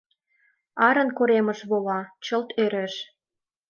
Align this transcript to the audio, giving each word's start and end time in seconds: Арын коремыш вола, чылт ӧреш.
Арын 0.87 1.09
коремыш 1.17 1.59
вола, 1.69 1.99
чылт 2.25 2.49
ӧреш. 2.63 2.93